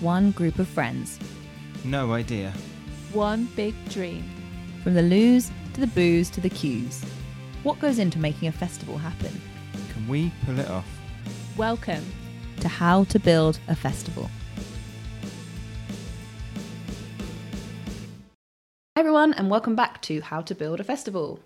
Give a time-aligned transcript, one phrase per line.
[0.00, 1.18] One group of friends.
[1.84, 2.54] No idea.
[3.12, 4.24] One big dream.
[4.82, 7.04] From the loos to the booze to the cues.
[7.64, 9.38] What goes into making a festival happen?
[9.92, 10.86] Can we pull it off?
[11.54, 12.02] Welcome.
[12.60, 14.30] To how to build a festival.
[18.96, 21.40] Hi everyone, and welcome back to How to Build a Festival.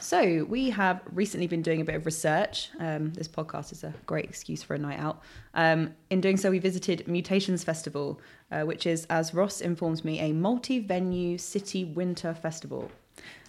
[0.00, 2.68] So, we have recently been doing a bit of research.
[2.78, 5.22] Um, this podcast is a great excuse for a night out.
[5.54, 8.20] Um, in doing so, we visited Mutations Festival,
[8.50, 12.90] uh, which is, as Ross informs me, a multi venue city winter festival.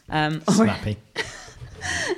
[0.09, 0.97] Um, Snappy.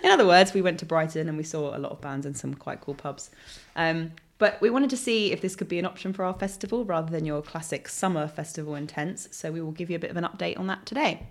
[0.03, 2.35] in other words, we went to Brighton and we saw a lot of bands and
[2.37, 3.31] some quite cool pubs.
[3.75, 6.85] Um, but we wanted to see if this could be an option for our festival
[6.85, 9.27] rather than your classic summer festival intense.
[9.31, 11.27] So we will give you a bit of an update on that today.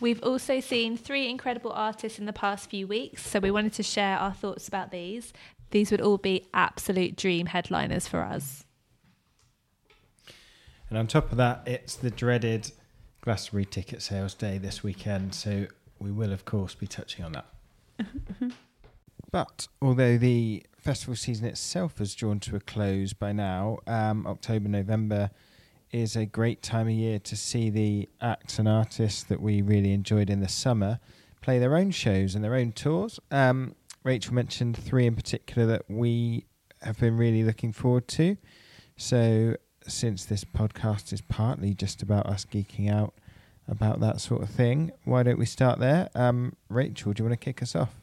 [0.00, 3.82] We've also seen three incredible artists in the past few weeks, so we wanted to
[3.82, 5.32] share our thoughts about these.
[5.70, 8.64] These would all be absolute dream headliners for us.
[10.88, 12.70] And on top of that, it's the dreaded
[13.20, 15.66] Glastonbury ticket sales day this weekend, so
[15.98, 17.46] we will, of course, be touching on that.
[19.30, 24.68] but although the festival season itself has drawn to a close by now, um, October,
[24.68, 25.30] November
[25.92, 29.92] is a great time of year to see the acts and artists that we really
[29.92, 31.00] enjoyed in the summer
[31.40, 33.18] play their own shows and their own tours.
[33.30, 36.44] Um, Rachel mentioned three in particular that we
[36.82, 38.36] have been really looking forward to.
[38.96, 43.14] So, since this podcast is partly just about us geeking out
[43.66, 46.08] about that sort of thing, why don't we start there?
[46.14, 47.94] Um, Rachel, do you want to kick us off?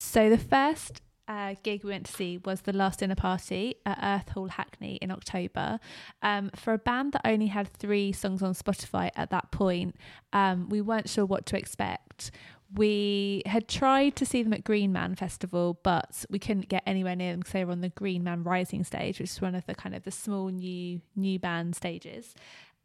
[0.00, 3.98] So, the first uh, gig we went to see was the Last Dinner Party at
[4.02, 5.78] Earth Hall Hackney in October.
[6.22, 9.94] Um, for a band that only had three songs on Spotify at that point,
[10.32, 12.32] um, we weren't sure what to expect.
[12.74, 17.14] We had tried to see them at Green Man Festival, but we couldn't get anywhere
[17.14, 19.64] near them because they were on the Green Man Rising stage, which is one of
[19.66, 22.34] the kind of the small new new band stages.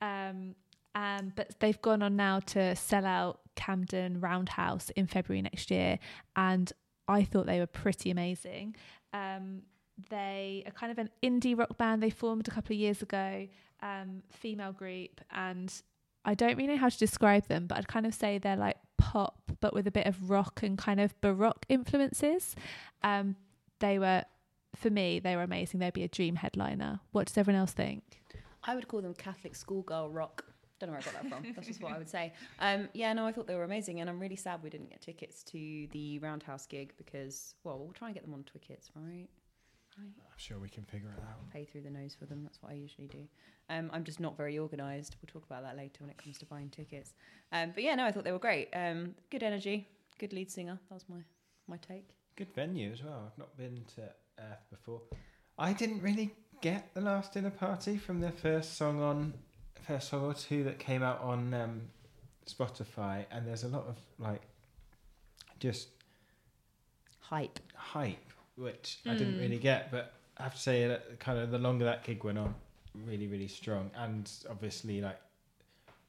[0.01, 0.53] Um,
[0.93, 5.97] um, but they've gone on now to sell out Camden Roundhouse in February next year,
[6.35, 6.71] and
[7.07, 8.75] I thought they were pretty amazing.
[9.13, 9.61] Um,
[10.09, 12.03] they are kind of an indie rock band.
[12.03, 13.47] They formed a couple of years ago,
[13.81, 15.71] um, female group, and
[16.25, 18.77] I don't really know how to describe them, but I'd kind of say they're like
[18.97, 22.55] pop, but with a bit of rock and kind of baroque influences.
[23.03, 23.35] Um,
[23.79, 24.23] they were,
[24.75, 25.79] for me, they were amazing.
[25.79, 26.99] They'd be a dream headliner.
[27.11, 28.03] What does everyone else think?
[28.63, 30.45] I would call them Catholic schoolgirl rock.
[30.79, 31.53] Don't know where I got that from.
[31.55, 32.33] That's just what I would say.
[32.59, 35.01] Um, yeah, no, I thought they were amazing, and I'm really sad we didn't get
[35.01, 39.27] tickets to the Roundhouse gig because, well, we'll try and get them on tickets, right?
[39.97, 41.49] I'm sure we can figure it out.
[41.51, 42.43] Pay through the nose for them.
[42.43, 43.27] That's what I usually do.
[43.69, 45.15] Um, I'm just not very organised.
[45.21, 47.13] We'll talk about that later when it comes to buying tickets.
[47.51, 48.69] Um, but yeah, no, I thought they were great.
[48.73, 49.87] Um, good energy,
[50.19, 50.79] good lead singer.
[50.89, 51.19] That was my
[51.67, 52.09] my take.
[52.35, 53.23] Good venue as well.
[53.31, 54.01] I've not been to
[54.39, 55.01] Earth before.
[55.57, 59.33] I didn't really get the last dinner party from the first song on
[59.85, 61.81] first song or two that came out on um,
[62.47, 64.41] Spotify, and there's a lot of like
[65.59, 65.89] just
[67.19, 69.11] hype, hype, which mm.
[69.11, 69.91] I didn't really get.
[69.91, 72.53] But I have to say that kind of the longer that gig went on,
[73.05, 75.19] really, really strong, and obviously like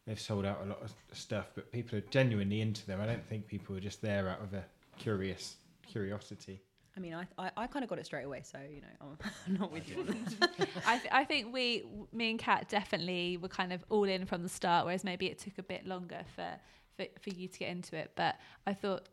[0.06, 3.00] they've sold out a lot of stuff, but people are genuinely into them.
[3.00, 4.65] I don't think people are just there out of a
[4.98, 6.60] curious curiosity.
[6.96, 9.16] I mean, I, I, I kind of got it straight away, so you know,
[9.48, 10.06] I'm not with you.
[10.86, 14.42] I, th- I think we, me and Kat, definitely were kind of all in from
[14.42, 16.48] the start, whereas maybe it took a bit longer for
[16.96, 18.12] for, for you to get into it.
[18.16, 18.36] But
[18.66, 19.08] I thought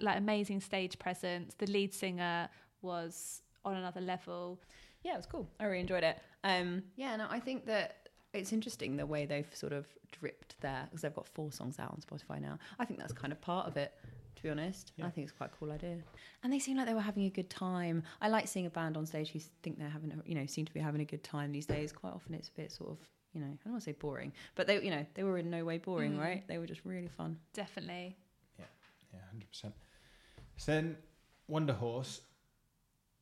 [0.00, 1.54] like amazing stage presence.
[1.58, 2.48] The lead singer
[2.82, 4.58] was on another level.
[5.02, 5.48] Yeah, it was cool.
[5.58, 6.18] I really enjoyed it.
[6.44, 10.86] Um, yeah, no, I think that it's interesting the way they've sort of dripped there
[10.88, 12.58] because they've got four songs out on Spotify now.
[12.78, 13.92] I think that's kind of part of it
[14.40, 14.92] to be honest.
[14.96, 15.06] Yeah.
[15.06, 15.98] I think it's quite a cool idea.
[16.42, 18.02] And they seem like they were having a good time.
[18.22, 20.64] I like seeing a band on stage who think they're having, a, you know, seem
[20.64, 21.92] to be having a good time these days.
[21.92, 22.98] Quite often it's a bit sort of,
[23.34, 25.50] you know, I don't want to say boring, but they, you know, they were in
[25.50, 26.20] no way boring, mm.
[26.20, 26.42] right?
[26.48, 27.38] They were just really fun.
[27.52, 28.16] Definitely.
[28.58, 28.64] Yeah,
[29.12, 29.74] yeah, hundred percent.
[30.56, 30.96] So then,
[31.50, 32.20] Wunderhorse,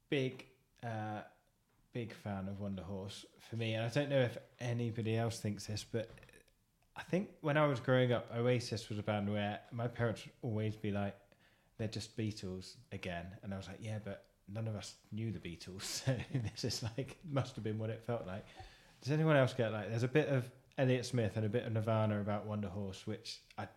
[0.09, 0.47] big,
[0.85, 1.23] uh,
[1.93, 5.85] big fan of Wunderhorse for me, and I don't know if anybody else thinks this,
[5.91, 6.11] but
[6.99, 10.33] I think when I was growing up, Oasis was a band where my parents would
[10.51, 11.15] always be like,
[11.79, 13.27] they're just Beatles again.
[13.43, 16.03] And I was like, yeah, but none of us knew the Beatles.
[16.05, 18.45] So this is like, must have been what it felt like.
[19.01, 21.73] Does anyone else get like, there's a bit of Elliott Smith and a bit of
[21.73, 23.69] Nirvana about Wunderhorse, which I,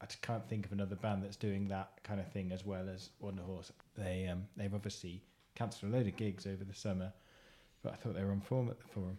[0.00, 2.88] I just can't think of another band that's doing that kind of thing as well
[2.92, 3.70] as Wunderhorse.
[3.96, 5.22] They, um, they've obviously
[5.54, 7.12] cancelled a load of gigs over the summer,
[7.84, 9.18] but I thought they were on form at the forum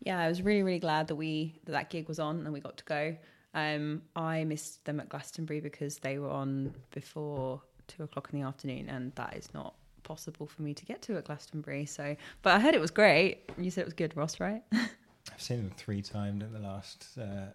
[0.00, 2.60] yeah, I was really, really glad that we that, that gig was on and we
[2.60, 3.16] got to go.
[3.52, 8.46] Um, I missed them at Glastonbury because they were on before two o'clock in the
[8.46, 11.84] afternoon, and that is not possible for me to get to at Glastonbury.
[11.86, 13.50] So, but I heard it was great.
[13.58, 14.62] You said it was good, Ross, right?
[14.72, 17.46] I've seen them three times in the last uh,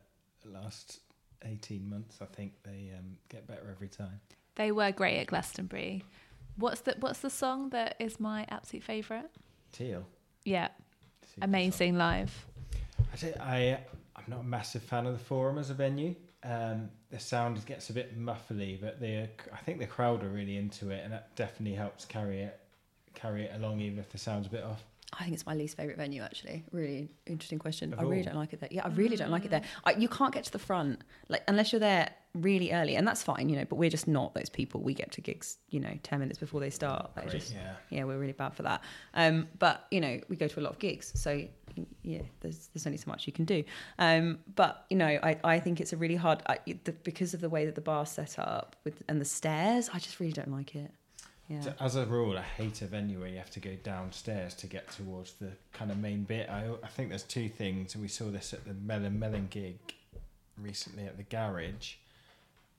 [0.46, 1.00] last
[1.46, 2.20] eighteen months.
[2.22, 4.20] I think they um, get better every time.
[4.56, 6.04] They were great at Glastonbury.
[6.58, 9.30] What's the What's the song that is my absolute favourite?
[9.72, 10.06] Teal,
[10.46, 10.85] Yeah, super
[11.42, 12.46] amazing live.
[13.12, 13.80] I, say, I
[14.16, 16.16] I'm not a massive fan of the Forum as a venue.
[16.44, 20.58] Um, the sound gets a bit muffly, but the I think the crowd are really
[20.58, 22.60] into it, and that definitely helps carry it
[23.14, 24.84] carry it along, even if the sound's a bit off.
[25.18, 26.64] I think it's my least favourite venue, actually.
[26.72, 27.94] Really interesting question.
[27.94, 28.26] Of I really all?
[28.26, 28.70] don't like it there.
[28.72, 29.62] Yeah, I really don't like it there.
[29.84, 33.24] I, you can't get to the front, like unless you're there really early, and that's
[33.24, 33.66] fine, you know.
[33.66, 34.82] But we're just not those people.
[34.82, 37.12] We get to gigs, you know, ten minutes before they start.
[37.16, 37.76] Like just, yeah.
[37.90, 38.84] yeah, we're really bad for that.
[39.14, 41.42] Um, but you know, we go to a lot of gigs, so
[42.04, 43.64] yeah, there's there's only so much you can do.
[44.00, 47.42] Um, but you know, I, I think it's a really hard I, the, because of
[47.42, 49.90] the way that the bar's set up with and the stairs.
[49.94, 50.92] I just really don't like it.
[51.48, 51.62] Yeah.
[51.62, 54.68] So as a rule, I hate a venue where you have to go downstairs to
[54.68, 56.50] get towards the kind of main bit.
[56.50, 59.78] I, I think there's two things, and we saw this at the Melon Melon gig
[60.60, 61.96] recently at the garage.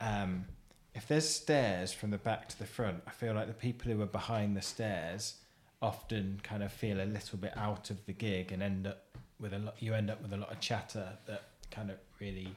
[0.01, 0.47] Um,
[0.95, 4.01] if there's stairs from the back to the front, I feel like the people who
[4.03, 5.35] are behind the stairs
[5.83, 9.05] often kind of feel a little bit out of the gig and end up
[9.39, 9.75] with a lot.
[9.79, 12.49] You end up with a lot of chatter that kind of really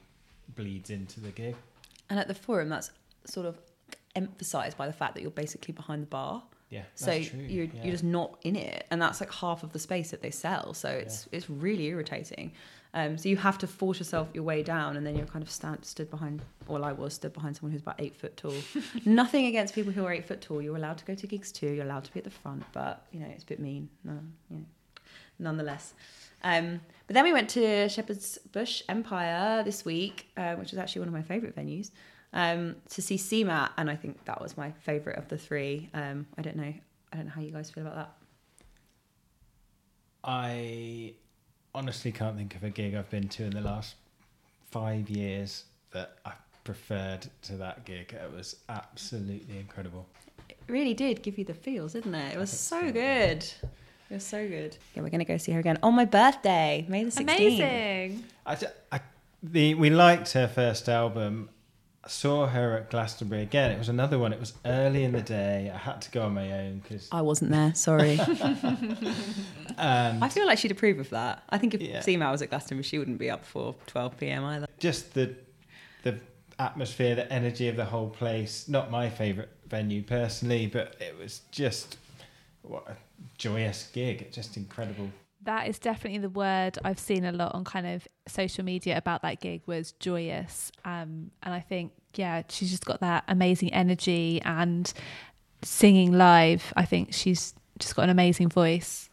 [0.55, 1.55] bleeds into the gig.
[2.09, 2.91] And at the forum, that's
[3.25, 3.57] sort of
[4.15, 6.43] emphasised by the fact that you're basically behind the bar.
[6.69, 7.83] Yeah, So you're yeah.
[7.83, 10.73] you're just not in it, and that's like half of the space that they sell.
[10.75, 12.51] So it's it's really irritating.
[12.93, 15.49] Um, so you have to force yourself your way down, and then you're kind of
[15.49, 16.43] stand, stood behind.
[16.67, 18.53] Well, I was stood behind someone who's about eight foot tall.
[19.05, 20.61] Nothing against people who are eight foot tall.
[20.61, 21.67] You're allowed to go to gigs too.
[21.69, 23.89] You're allowed to be at the front, but you know it's a bit mean.
[24.03, 24.19] No,
[24.51, 24.65] you know,
[25.39, 25.93] nonetheless.
[26.43, 31.01] Um, but then we went to Shepherd's Bush Empire this week, uh, which is actually
[31.01, 31.91] one of my favourite venues,
[32.33, 35.89] um, to see CMAT, and I think that was my favourite of the three.
[35.93, 36.73] Um, I don't know,
[37.11, 38.13] I don't know how you guys feel about that.
[40.23, 41.13] I
[41.73, 43.95] honestly can't think of a gig I've been to in the last
[44.69, 46.33] five years that I
[46.63, 48.13] preferred to that gig.
[48.13, 50.07] It was absolutely incredible.
[50.49, 52.35] It really did give you the feels, didn't it?
[52.35, 53.45] It was so good.
[54.15, 54.77] Was so good.
[54.95, 57.59] Yeah, we're gonna go see her again on my birthday, May the sixteenth.
[57.59, 58.23] Amazing.
[58.45, 58.57] I,
[58.91, 58.99] I-
[59.41, 61.49] the, we liked her first album.
[62.03, 63.71] I saw her at Glastonbury again.
[63.71, 64.33] It was another one.
[64.33, 65.71] It was early in the day.
[65.73, 67.07] I had to go on my own because.
[67.11, 67.73] I wasn't there.
[67.75, 68.17] Sorry.
[69.77, 71.43] And I feel like she'd approve of that.
[71.49, 71.99] I think if Yeah.
[72.01, 74.43] CMAT was at Glastonbury, she wouldn't be up for twelve p.m.
[74.43, 74.67] either.
[74.79, 75.35] just the
[76.03, 76.17] the
[76.57, 78.67] atmosphere, the energy of the whole place.
[78.67, 81.97] Not my favourite venue personally, but it was just
[82.61, 82.95] what a
[83.37, 84.21] joyous gig.
[84.21, 85.09] It's just incredible.
[85.43, 89.21] That is definitely the word I've seen a lot on kind of social media about
[89.21, 90.71] that gig was joyous.
[90.83, 94.91] Um, and I think, yeah, she's just got that amazing energy and
[95.63, 96.73] singing live.
[96.75, 99.09] I think she's just got an amazing voice.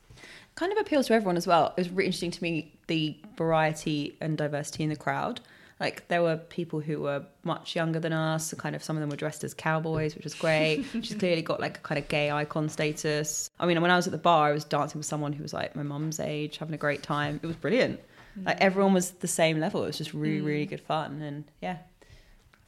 [0.56, 1.74] kind of appeals to everyone as well.
[1.76, 5.40] It was really interesting to me the variety and diversity in the crowd.
[5.78, 8.54] Like there were people who were much younger than us.
[8.54, 10.84] Kind of some of them were dressed as cowboys, which was great.
[10.92, 13.50] She's clearly got like a kind of gay icon status.
[13.60, 15.52] I mean, when I was at the bar, I was dancing with someone who was
[15.52, 17.40] like my mum's age, having a great time.
[17.42, 18.00] It was brilliant.
[18.38, 18.46] Mm.
[18.46, 19.82] Like everyone was the same level.
[19.84, 20.70] It was just really, really mm.
[20.70, 21.20] good fun.
[21.20, 21.78] And yeah,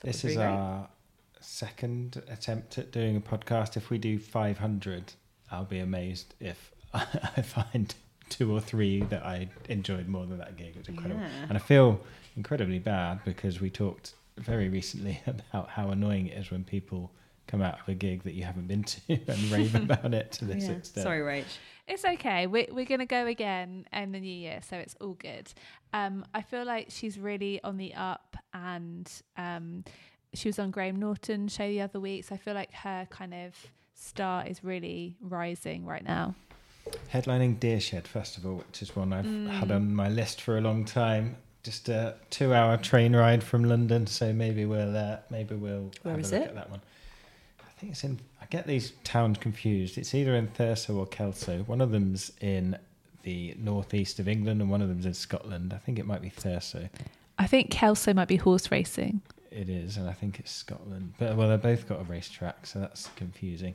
[0.02, 0.88] This is really our
[1.40, 3.78] second attempt at doing a podcast.
[3.78, 5.14] If we do 500,
[5.50, 7.94] I'll be amazed if I find
[8.28, 10.74] two or three that I enjoyed more than that gig.
[10.74, 11.20] It was incredible.
[11.22, 11.46] Yeah.
[11.48, 12.00] And I feel
[12.42, 17.10] incredibly bad because we talked very recently about how annoying it is when people
[17.48, 20.44] come out of a gig that you haven't been to and rave about it to
[20.44, 20.76] this Yeah.
[20.76, 21.02] extent.
[21.02, 21.44] Sorry, Rach.
[21.88, 22.46] It's okay.
[22.46, 25.52] We're, we're going to go again in the new year, so it's all good.
[25.92, 29.84] Um, I feel like she's really on the up, and um,
[30.34, 33.32] she was on Graham Norton's show the other week, so I feel like her kind
[33.32, 33.54] of
[33.94, 36.34] star is really rising right now.
[37.12, 39.48] Headlining Deershed Festival, which is one I've Mm.
[39.48, 41.36] had on my list for a long time.
[41.68, 46.20] Just a two-hour train ride from London, so maybe we'll uh, maybe we'll Where have
[46.20, 46.48] is a look it?
[46.48, 46.80] at that one.
[47.60, 48.18] I think it's in.
[48.40, 49.98] I get these towns confused.
[49.98, 51.58] It's either in Thirsk or Kelso.
[51.64, 52.78] One of them's in
[53.22, 55.74] the northeast of England, and one of them's in Scotland.
[55.74, 56.88] I think it might be Thirsk.
[57.38, 59.20] I think Kelso might be horse racing.
[59.50, 61.12] It is, and I think it's Scotland.
[61.18, 63.74] But well, they've both got a racetrack, so that's confusing.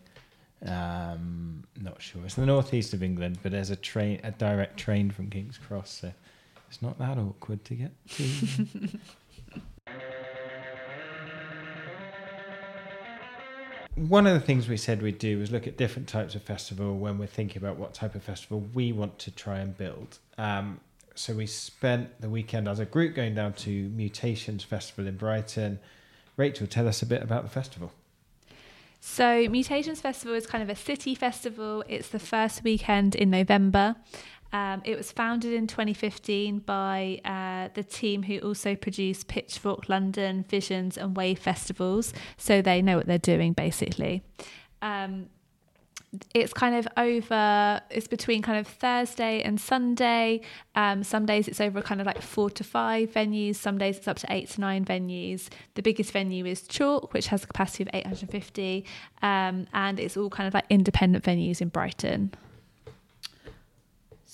[0.66, 2.26] Um, not sure.
[2.26, 6.00] It's the northeast of England, but there's a train, a direct train from King's Cross,
[6.02, 6.12] so
[6.74, 8.66] it's not that awkward to get to.
[13.96, 16.98] One of the things we said we'd do was look at different types of festival
[16.98, 20.18] when we're thinking about what type of festival we want to try and build.
[20.40, 20.80] Um,
[21.14, 25.78] so we spent the weekend as a group going down to Mutations Festival in Brighton.
[26.38, 27.92] Rachel, tell us a bit about the festival.
[29.06, 31.84] So, Mutations Festival is kind of a city festival.
[31.90, 33.98] It's the first weekend in November.
[34.54, 40.46] Um, it was founded in 2015 by uh, the team who also produce Pitchfork London,
[40.48, 42.14] Visions, and Wave festivals.
[42.38, 44.22] So they know what they're doing basically.
[44.84, 45.30] Um,
[46.36, 50.42] it's kind of over it's between kind of thursday and sunday
[50.76, 54.08] um, some days it's over kind of like four to five venues some days it's
[54.08, 57.82] up to eight to nine venues the biggest venue is chalk which has a capacity
[57.82, 58.86] of 850
[59.24, 62.32] um, and it's all kind of like independent venues in brighton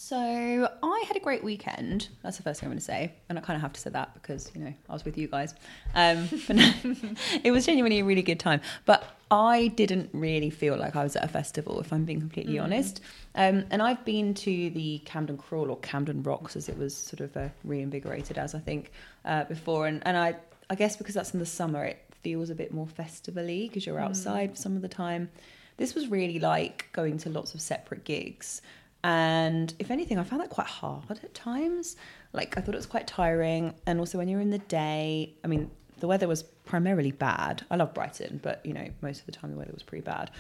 [0.10, 2.10] So I had a great weekend.
[2.24, 3.92] That's the first thing I'm going to say, and I kind of have to say
[3.92, 5.54] that because you know I was with you guys.
[5.94, 6.72] Um, but no,
[7.44, 8.60] it was genuinely a really good time.
[8.86, 12.56] But I didn't really feel like I was at a festival, if I'm being completely
[12.56, 12.64] Mm.
[12.64, 13.02] honest.
[13.36, 17.20] Um, and I've been to the Camden Crawl or Camden Rocks, as it was sort
[17.20, 18.92] of uh, reinvigorated as I think
[19.26, 19.86] uh, before.
[19.86, 20.38] And and I
[20.72, 24.00] I guess because that's in the summer, it feels a bit more festivally because you're
[24.00, 25.30] outside some of the time.
[25.78, 28.64] This was really like going to lots of separate gigs.
[29.04, 31.96] And if anything, I found that quite hard at times.
[32.34, 33.74] Like, I thought it was quite tiring.
[33.86, 37.66] And also, when you're in the day, I mean, the weather was primarily bad.
[37.72, 40.32] I love Brighton, but, you know, most of the time the weather was pretty bad.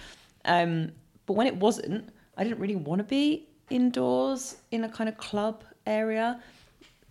[0.45, 0.91] Um,
[1.25, 5.17] but when it wasn't, I didn't really want to be indoors in a kind of
[5.17, 6.41] club area.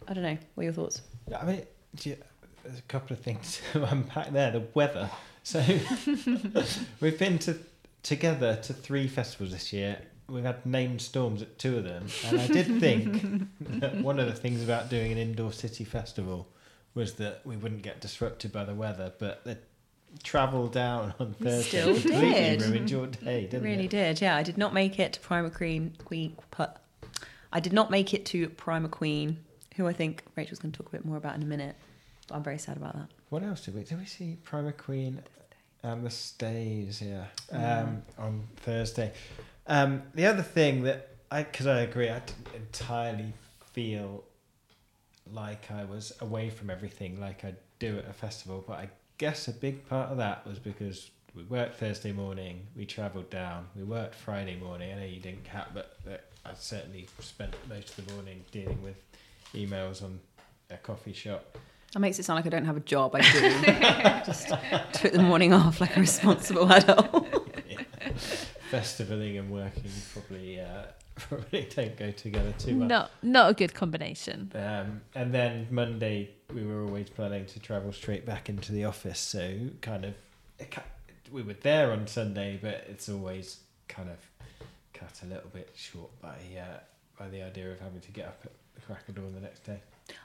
[0.07, 0.37] I don't know.
[0.55, 1.02] What are your thoughts?
[1.31, 1.62] Yeah, I mean,
[2.02, 2.17] you-
[2.64, 4.50] there's a couple of things to unpack there.
[4.50, 5.09] The weather.
[5.45, 5.61] So
[7.00, 7.59] we've been to
[8.02, 9.99] together to three festivals this year.
[10.28, 13.49] We've had named storms at two of them, and I did think
[13.80, 16.49] that one of the things about doing an indoor city festival
[16.94, 19.12] was that we wouldn't get disrupted by the weather.
[19.18, 19.56] But the
[20.23, 22.62] travel down on We Thursday still completely did.
[22.62, 23.90] ruined your day, didn't really it?
[23.90, 24.20] did.
[24.20, 25.97] Yeah, I did not make it to Prima Queen.
[26.04, 26.37] Queen
[27.50, 29.38] I did not make it to Prima Queen,
[29.76, 31.75] who I think Rachel's going to talk a bit more about in a minute.
[32.26, 33.08] But I'm very sad about that.
[33.30, 33.85] What else did we?
[33.85, 35.23] Did we see Prima Queen
[35.82, 37.00] and the Staves?
[37.00, 37.80] Yeah, Yeah.
[37.85, 39.12] um, on Thursday.
[39.69, 43.33] Um, the other thing that I, because I agree, I didn't entirely
[43.73, 44.25] feel
[45.31, 49.47] like I was away from everything like I do at a festival, but I guess
[49.47, 53.85] a big part of that was because we worked Thursday morning, we travelled down, we
[53.85, 54.93] worked Friday morning.
[54.93, 58.83] I know you didn't count, but uh, I certainly spent most of the morning dealing
[58.83, 58.97] with
[59.55, 60.19] emails on
[60.71, 61.59] a coffee shop.
[61.93, 63.15] That makes it sound like I don't have a job.
[63.15, 64.23] I do.
[64.27, 64.49] Just
[64.93, 67.38] took the morning off like a responsible adult.
[68.71, 70.83] Festivaling and working probably uh,
[71.17, 72.89] probably don't go together too much.
[72.89, 77.93] not not a good combination Um, and then Monday we were always planning to travel
[77.93, 80.15] straight back into the office, so kind of
[81.31, 84.17] we were there on Sunday, but it's always kind of
[84.95, 86.79] cut a little bit short by uh,
[87.19, 89.61] by the idea of having to get up at the crack of dawn the next
[89.65, 89.81] day.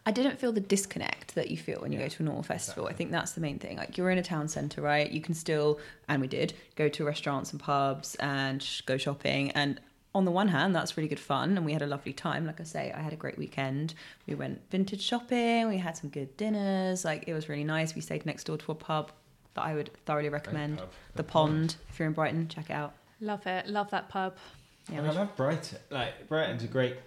[0.05, 2.43] I didn't feel the disconnect that you feel when you Yeah, go to a normal
[2.43, 2.87] festival.
[2.87, 3.77] I think that's the main thing.
[3.77, 5.09] Like you're in a town centre, right?
[5.11, 9.51] You can still, and we did, go to restaurants and pubs and sh- go shopping.
[9.51, 9.81] And
[10.15, 12.45] on the one hand, that's really good fun, and we had a lovely time.
[12.45, 13.95] Like I say, I had a great weekend.
[14.27, 15.67] We went vintage shopping.
[15.67, 17.03] We had some good dinners.
[17.03, 17.93] Like it was really nice.
[17.95, 19.11] We stayed next door to a pub
[19.55, 20.77] that I would thoroughly recommend.
[20.77, 20.89] pub.
[21.15, 21.75] The Pond.
[21.89, 22.93] If you're in Brighton, check it out.
[23.19, 24.35] love it love that pub
[24.91, 25.77] Yeah, I love Brighton.
[25.89, 26.97] Like Brighton's a great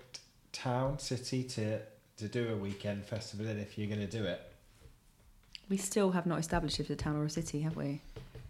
[0.53, 1.81] town, city to
[2.19, 4.41] to do a weekend festival in if you're going to do it.
[5.69, 8.01] We still have not established if it's a town or a city, have we?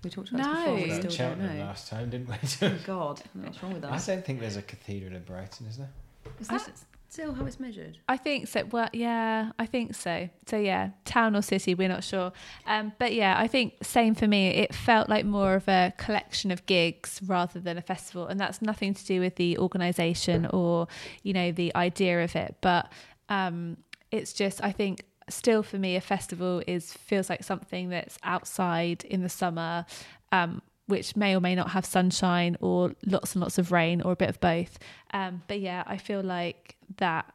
[0.04, 0.52] We talked about No.
[0.54, 0.74] this before.
[0.74, 1.64] We We did still don't know.
[1.64, 2.36] last time, didn't we?
[2.68, 4.08] Oh God, what's wrong with us?
[4.08, 5.90] I don't think there's a cathedral in Brighton, is there?
[6.38, 6.70] Is that
[7.08, 7.98] still how it's measured?
[8.08, 8.64] I think so.
[8.70, 10.28] Well, yeah, I think so.
[10.46, 12.32] So yeah, town or city, we're not sure.
[12.66, 14.48] Um, but yeah, I think same for me.
[14.48, 18.60] It felt like more of a collection of gigs rather than a festival, and that's
[18.60, 20.88] nothing to do with the organisation or
[21.22, 22.56] you know the idea of it.
[22.60, 22.92] But
[23.28, 23.78] um,
[24.10, 29.04] it's just I think still for me a festival is feels like something that's outside
[29.04, 29.86] in the summer.
[30.32, 34.12] Um, which may or may not have sunshine or lots and lots of rain or
[34.12, 34.78] a bit of both.
[35.12, 37.32] Um, but yeah, I feel like that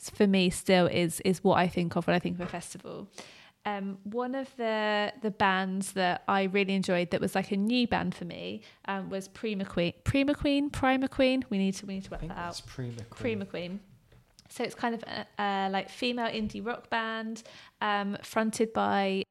[0.00, 3.08] for me still is is what I think of when I think of a festival.
[3.66, 7.86] Um, one of the the bands that I really enjoyed that was like a new
[7.86, 9.92] band for me um, was Prima Queen.
[10.04, 11.44] Prima Queen, Prima Queen.
[11.50, 12.62] We need to we need to work that out.
[12.66, 13.20] Prima Queen.
[13.20, 13.80] Prima Queen.
[14.48, 17.42] So it's kind of a, a like female indie rock band,
[17.82, 19.24] um, fronted by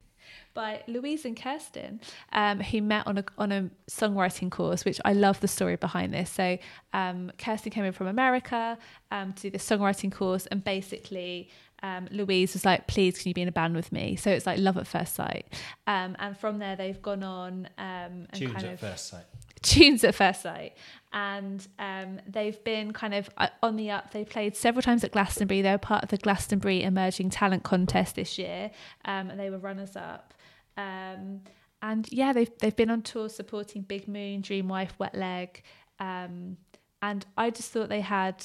[0.53, 2.01] by Louise and Kirsten,
[2.33, 6.13] um, who met on a on a songwriting course, which I love the story behind
[6.13, 6.29] this.
[6.29, 6.57] So
[6.93, 8.77] um, Kirsten came in from America
[9.11, 11.49] um, to do the songwriting course, and basically.
[11.83, 14.45] Um, Louise was like, "Please, can you be in a band with me?" So it's
[14.45, 15.45] like love at first sight,
[15.85, 17.85] um, and from there they've gone on um,
[18.29, 19.25] and Tunes kind at of first sight.
[19.61, 20.75] tunes at first sight.
[21.13, 24.11] And um, they've been kind of uh, on the up.
[24.11, 25.61] They played several times at glastonbury.
[25.61, 28.71] They were part of the glastonbury emerging talent contest this year
[29.05, 30.33] um, and they were runners up.
[30.75, 31.41] Um,
[31.81, 35.63] and yeah, they've they've been on tour supporting Big Moon, Dream Wife, Wet Leg,
[35.99, 36.57] um,
[37.01, 38.43] and I just thought they had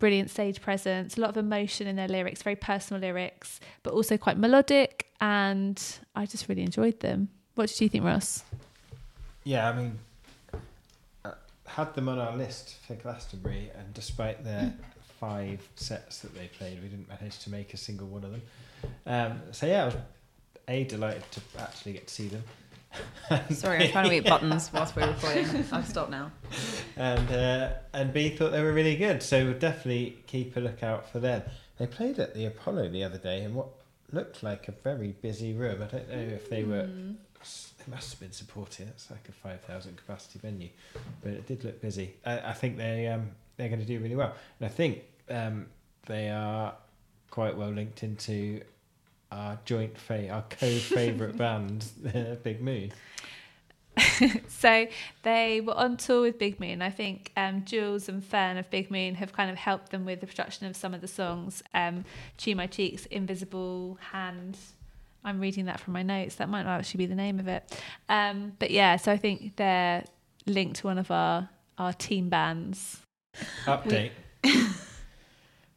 [0.00, 4.16] brilliant stage presence, a lot of emotion in their lyrics, very personal lyrics, but also
[4.16, 5.80] quite melodic, and
[6.16, 7.28] I just really enjoyed them.
[7.54, 8.42] What did you think, Ross?
[9.44, 9.98] Yeah, I mean,
[11.24, 11.32] I
[11.66, 14.72] had them on our list for Glastonbury, and despite their
[15.20, 18.42] five sets that they played, we didn't manage to make a single one of them.
[19.06, 19.96] Um, so yeah, I was
[20.66, 22.42] a delighted to actually get to see them.
[23.50, 25.46] Sorry, I'm trying to eat buttons whilst we're recording.
[25.72, 26.32] I've stopped now.
[26.96, 31.08] and uh, and B thought they were really good, so we'll definitely keep a lookout
[31.10, 31.42] for them.
[31.78, 33.68] They played at the Apollo the other day in what
[34.12, 35.82] looked like a very busy room.
[35.82, 36.84] I don't know if they were.
[36.84, 37.16] Mm.
[37.42, 38.88] They must have been supporting.
[38.88, 40.68] It's like a five thousand capacity venue,
[41.22, 42.14] but it did look busy.
[42.26, 45.66] I, I think they um they're going to do really well, and I think um
[46.06, 46.74] they are
[47.30, 48.60] quite well linked into
[49.30, 51.86] our joint fa- our co-favorite band,
[52.42, 52.92] Big Moon.
[54.48, 54.86] so
[55.22, 56.82] they were on tour with Big Moon.
[56.82, 60.20] I think um, Jules and Fern of Big Moon have kind of helped them with
[60.20, 61.62] the production of some of the songs.
[61.74, 62.04] Um,
[62.38, 64.56] Chew My Cheeks, Invisible Hand.
[65.24, 66.36] I'm reading that from my notes.
[66.36, 67.78] That might not actually be the name of it.
[68.08, 70.04] Um, but yeah, so I think they're
[70.46, 73.00] linked to one of our, our team bands.
[73.66, 74.12] Update.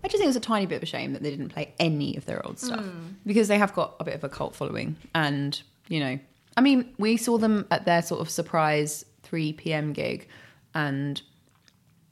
[0.03, 1.73] I just think it was a tiny bit of a shame that they didn't play
[1.79, 2.83] any of their old stuff
[3.25, 6.19] because they have got a bit of a cult following, and you know,
[6.57, 9.93] I mean, we saw them at their sort of surprise 3 p.m.
[9.93, 10.27] gig,
[10.73, 11.21] and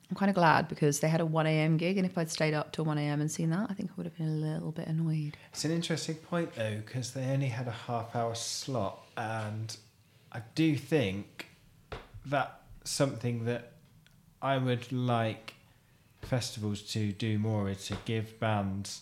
[0.10, 1.78] I'm kind of glad because they had a 1 a.m.
[1.78, 3.20] gig, and if I'd stayed up till 1 a.m.
[3.20, 5.36] and seen that, I think I would have been a little bit annoyed.
[5.52, 9.76] It's an interesting point though, because they only had a half hour slot, and
[10.32, 11.48] I do think
[12.26, 13.74] that something that
[14.42, 15.56] I would like
[16.22, 19.02] festivals to do more is to give bands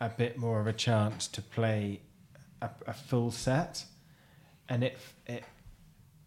[0.00, 2.00] a bit more of a chance to play
[2.62, 3.84] a, a full set,
[4.68, 5.44] and it it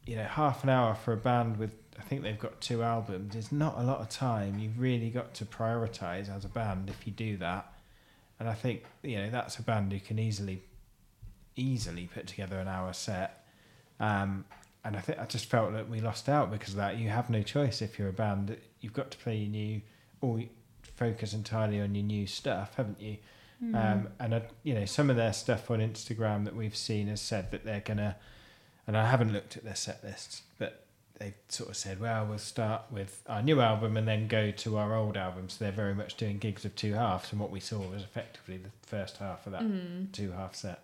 [0.06, 3.36] you know half an hour for a band with I think they've got two albums
[3.36, 4.60] is not a lot of time.
[4.60, 7.74] You've really got to prioritize as a band if you do that.
[8.40, 10.62] And I think you know that's a band who can easily,
[11.56, 13.46] easily put together an hour set.
[14.00, 14.46] Um,
[14.86, 16.98] and I think I just felt that we lost out because of that.
[16.98, 18.56] You have no choice if you're a band.
[18.80, 19.82] You've got to play your new,
[20.22, 20.42] or
[20.96, 23.18] focus entirely on your new stuff, haven't you?
[23.76, 27.22] Um, and I, you know some of their stuff on Instagram that we've seen has
[27.22, 28.16] said that they're gonna,
[28.86, 30.86] and I haven't looked at their set lists, but
[31.20, 34.78] they've sort of said, well, we'll start with our new album and then go to
[34.78, 35.50] our old album.
[35.50, 38.58] So they're very much doing gigs of two halves, and what we saw was effectively
[38.58, 40.12] the first half of that mm.
[40.12, 40.84] two half set.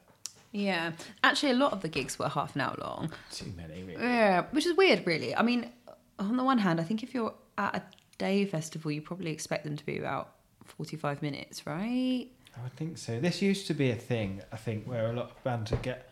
[0.51, 0.91] Yeah,
[1.23, 3.11] actually, a lot of the gigs were half an hour long.
[3.31, 4.03] Too many, really.
[4.03, 5.35] Yeah, which is weird, really.
[5.35, 5.71] I mean,
[6.19, 7.83] on the one hand, I think if you're at a
[8.19, 12.27] day festival, you probably expect them to be about 45 minutes, right?
[12.55, 13.19] I would think so.
[13.19, 16.11] This used to be a thing, I think, where a lot of bands would get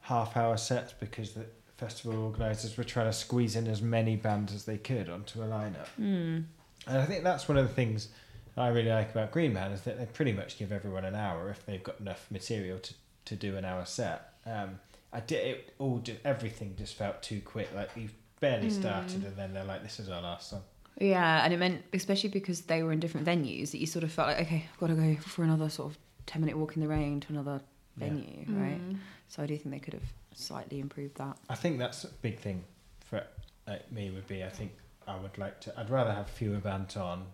[0.00, 1.44] half hour sets because the
[1.78, 5.46] festival organisers were trying to squeeze in as many bands as they could onto a
[5.46, 5.88] lineup.
[5.98, 6.44] Mm.
[6.86, 8.08] And I think that's one of the things
[8.56, 11.48] I really like about Green Man is that they pretty much give everyone an hour
[11.50, 12.94] if they've got enough material to,
[13.26, 14.32] to do an hour set.
[14.44, 14.80] Um,
[15.12, 16.02] I did it all.
[16.24, 17.68] Everything just felt too quick.
[17.74, 18.80] Like you've barely Hmm.
[18.80, 20.62] started, and then they're like, "This is our last song."
[21.00, 24.10] Yeah, and it meant especially because they were in different venues that you sort of
[24.12, 26.82] felt like, okay, I've got to go for another sort of ten minute walk in
[26.82, 27.60] the rain to another
[28.00, 28.08] Yeah.
[28.08, 28.80] venue, right?
[29.28, 31.36] So I do think they could have slightly improved that.
[31.48, 32.64] I think that's a big thing
[33.00, 33.22] for
[33.66, 34.10] like me.
[34.10, 34.72] Would be I think
[35.06, 35.78] I would like to.
[35.78, 37.26] I'd rather have fewer bands on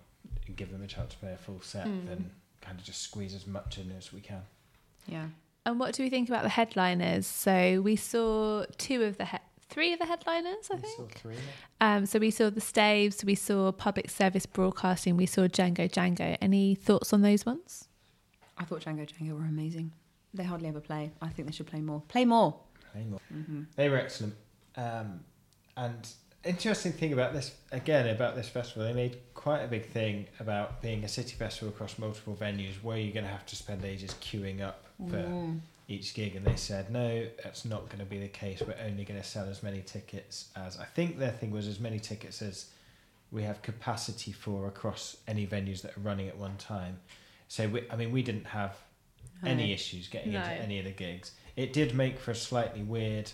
[0.47, 2.07] and give them a chance to play a full set Mm.
[2.09, 4.43] than kind of just squeeze as much in as we can.
[5.07, 5.29] Yeah.
[5.67, 7.27] And what do we think about the headliners?
[7.27, 11.15] So we saw two of the he- three of the headliners, I We saw think.
[11.19, 11.37] three.
[11.81, 16.37] Um, so we saw the Staves, we saw Public Service Broadcasting, we saw Django Django.
[16.41, 17.89] Any thoughts on those ones?
[18.59, 19.93] I thought Django Django were amazing.
[20.35, 21.13] They hardly ever play.
[21.23, 22.03] I think they should play more.
[22.09, 22.59] Play more.
[22.93, 23.21] Play more.
[23.33, 23.63] Mm-hmm.
[23.77, 24.35] They were excellent.
[24.77, 25.21] Um,
[25.77, 26.09] and
[26.45, 30.83] interesting thing about this again about this festival, they made quite a big thing about
[30.83, 34.15] being a city festival across multiple venues where you're going to have to spend ages
[34.21, 35.61] queuing up for Mm.
[35.89, 38.61] each gig, and they said no, that's not going to be the case.
[38.67, 41.79] We're only going to sell as many tickets as I think their thing was as
[41.81, 42.67] many tickets as
[43.33, 46.99] we have capacity for across any venues that are running at one time.
[47.49, 48.77] So we, I mean, we didn't have
[49.47, 50.41] any issues getting No.
[50.41, 51.33] into any of the gigs.
[51.57, 53.31] It did make for a slightly weird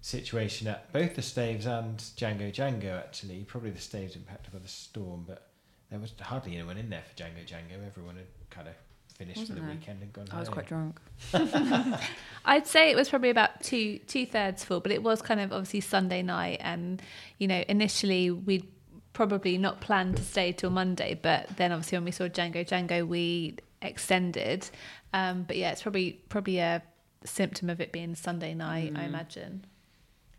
[0.00, 2.98] situation at both the Staves and Django Django.
[2.98, 5.48] Actually, probably the Staves impacted by the storm, but
[5.90, 7.84] there was hardly anyone in there for Django Django.
[7.86, 8.74] Everyone had kind of
[9.16, 9.76] finished Wasn't for the there?
[9.76, 10.36] weekend and gone home.
[10.36, 11.00] I was quite drunk.
[12.44, 15.52] I'd say it was probably about two two thirds full, but it was kind of
[15.52, 17.00] obviously Sunday night, and
[17.38, 18.66] you know initially we'd
[19.12, 23.06] probably not planned to stay till Monday, but then obviously when we saw Django Django,
[23.06, 24.68] we extended.
[25.12, 26.82] Um, but yeah, it's probably probably a
[27.24, 29.06] symptom of it being Sunday night, I Mm.
[29.06, 29.64] imagine.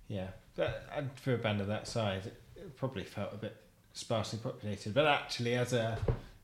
[0.07, 3.55] Yeah, but and for a band of that size, it, it probably felt a bit
[3.93, 4.93] sparsely populated.
[4.93, 5.97] But actually, as a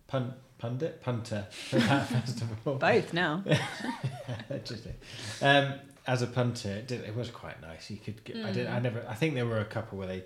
[0.08, 3.44] pun, pundit punter for that festival, Both now.
[4.50, 4.94] Interesting.
[5.42, 5.74] Um,
[6.08, 7.90] as a punter, it, did, it was quite nice.
[7.92, 8.38] You could get.
[8.38, 8.68] I did.
[8.68, 8.84] I Mm.
[8.84, 9.06] never.
[9.08, 10.24] I think there were a couple where they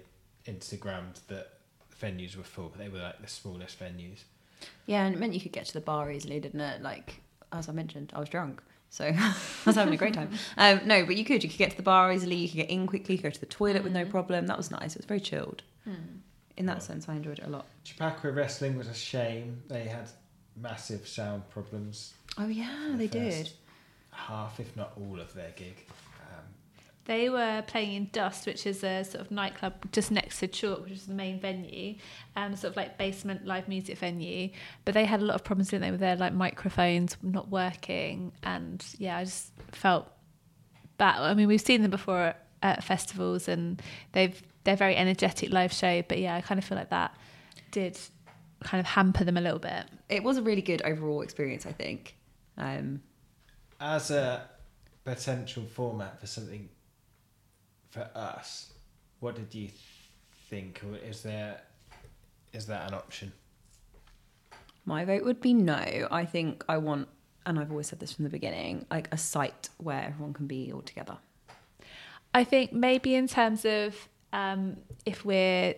[0.47, 1.47] Instagrammed that
[2.01, 4.19] venues were full, but they were like the smallest venues.
[4.85, 6.81] Yeah, and it meant you could get to the bar easily, didn't it?
[6.81, 7.21] Like
[7.51, 9.33] as I mentioned, I was drunk, so I
[9.65, 10.29] was having a great time.
[10.57, 11.43] Um, no, but you could.
[11.43, 12.35] You could get to the bar easily.
[12.35, 13.15] You could get in quickly.
[13.15, 14.09] You could go to the toilet with no Mm.
[14.11, 14.47] problem.
[14.47, 14.95] That was nice.
[14.95, 15.61] It was very chilled.
[16.55, 16.79] In that Wow.
[16.81, 17.65] sense, I enjoyed it a lot.
[17.83, 19.61] Chappaqua Wrestling was a shame.
[19.67, 20.09] They had
[20.55, 22.13] massive sound problems.
[22.37, 23.49] Oh yeah, the they did.
[24.11, 25.75] Half, if not all, of their gig.
[27.05, 30.83] They were playing in Dust, which is a sort of nightclub just next to Chalk,
[30.83, 31.95] which is the main venue,
[32.37, 34.49] um, sort of like basement live music venue.
[34.85, 38.31] But they had a lot of problems, didn't they, with their like microphones not working,
[38.41, 40.09] and yeah, I just felt
[40.97, 41.19] bad.
[41.19, 43.81] I mean, we've seen them before at, at festivals, and
[44.13, 46.03] they've they're very energetic live show.
[46.03, 47.17] But yeah, I kind of feel like that
[47.71, 47.99] did
[48.63, 49.83] kind of hamper them a little bit.
[50.07, 51.65] It was a really good overall experience.
[51.65, 52.15] I think.
[52.57, 53.01] Um,
[53.81, 54.47] as a
[55.03, 56.69] potential format for something
[57.93, 58.71] for us,
[59.19, 59.69] what did you
[60.49, 60.81] think?
[61.07, 61.61] Is there
[62.51, 63.31] is that an option?
[64.85, 66.07] My vote would be no.
[66.11, 67.07] I think I want,
[67.45, 70.71] and I've always said this from the beginning, like a site where everyone can be
[70.73, 71.17] all together.
[72.33, 75.75] I think maybe in terms of um, if we're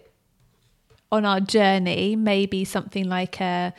[1.12, 3.74] on our journey, maybe something like a,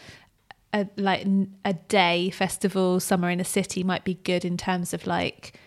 [0.75, 4.92] a like n- a day festival somewhere in a city might be good in terms
[4.92, 5.59] of like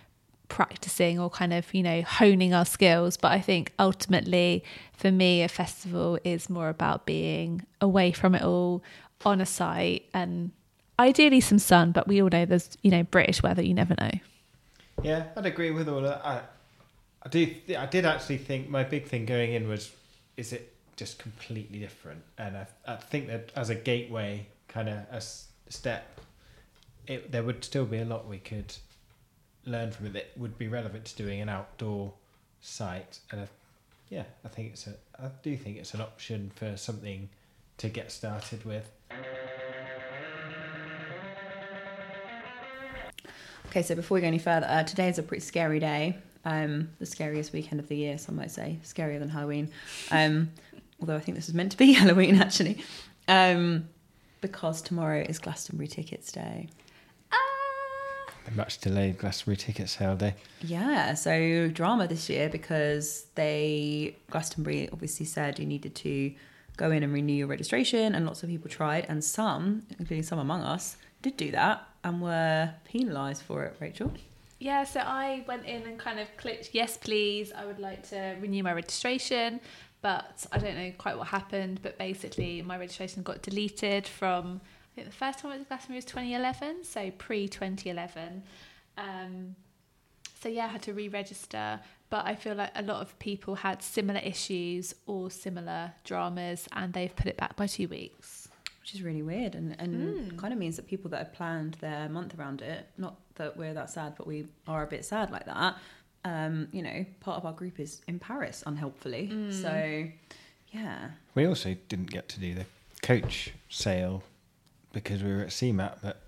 [0.49, 3.15] practicing or kind of you know honing our skills.
[3.15, 8.41] But I think ultimately, for me, a festival is more about being away from it
[8.41, 8.83] all
[9.25, 10.51] on a site and
[10.97, 11.91] ideally some sun.
[11.91, 13.61] But we all know there's you know British weather.
[13.61, 14.11] You never know.
[15.01, 16.25] Yeah, I'd agree with all that.
[16.25, 16.41] I,
[17.23, 17.55] I do.
[17.77, 19.91] I did actually think my big thing going in was,
[20.35, 22.21] is it just completely different?
[22.37, 25.21] And I, I think that as a gateway, kind of a
[25.71, 26.19] step,
[27.07, 28.75] it there would still be a lot we could
[29.65, 32.13] learn from it that would be relevant to doing an outdoor
[32.61, 33.19] site.
[33.31, 33.47] And
[34.09, 34.95] yeah, I think it's a.
[35.19, 37.29] I do think it's an option for something
[37.77, 38.89] to get started with.
[43.67, 46.17] Okay, so before we go any further, uh, today is a pretty scary day.
[46.43, 49.69] Um, the scariest weekend of the year, some might say, scarier than Halloween.
[50.09, 50.49] Um,
[50.99, 52.83] although I think this is meant to be Halloween actually,
[53.27, 53.87] um,
[54.41, 56.69] because tomorrow is Glastonbury Tickets Day.
[58.47, 60.35] A much delayed Glastonbury ticket sale day.
[60.61, 66.33] Yeah, so drama this year because they Glastonbury obviously said you needed to
[66.77, 70.39] go in and renew your registration, and lots of people tried, and some, including some
[70.39, 73.75] among us, did do that and were penalised for it.
[73.79, 74.11] Rachel.
[74.59, 77.51] Yeah, so I went in and kind of clicked yes, please.
[77.53, 79.59] I would like to renew my registration,
[80.01, 81.79] but I don't know quite what happened.
[81.81, 85.67] But basically, my registration got deleted from I think the first time I went to
[85.69, 88.43] Glastonbury was 2011, so pre 2011.
[88.97, 89.55] Um,
[90.41, 93.83] So yeah, I had to re-register, but I feel like a lot of people had
[93.83, 98.47] similar issues or similar dramas, and they've put it back by two weeks.
[98.81, 100.37] which is really weird and, and Mm.
[100.37, 103.73] kind of means that people that have planned their month around it not that we're
[103.75, 105.75] that sad but we are a bit sad like that
[106.25, 109.53] um you know part of our group is in paris unhelpfully Mm.
[109.53, 110.09] so
[110.71, 112.65] yeah We also didn't get to do the
[113.03, 114.23] coach sale
[114.93, 116.21] because we were at CMAT, but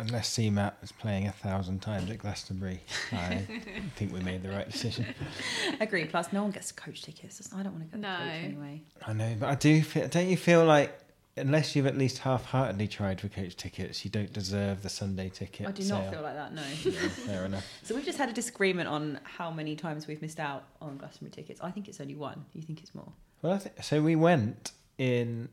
[0.00, 2.80] unless CMAT is playing a thousand times at Glastonbury,
[3.12, 3.46] I
[3.96, 5.06] think we made the right decision.
[5.80, 8.16] agree plus no one gets coach tickets i don't want to go to No.
[8.16, 10.96] coach anyway I know, but I do feel, don't you feel like
[11.36, 15.66] unless you've at least half-heartedly tried for coach tickets, you don't deserve the Sunday ticket
[15.66, 15.98] i do sale.
[16.02, 17.64] not feel like that no Yeah, fair enough.
[17.82, 21.30] so we've just had a disagreement on how many times we've missed out on glastonbury
[21.32, 24.00] tickets i think it's only one you think it's more Well, I think so.
[24.02, 25.48] We went in.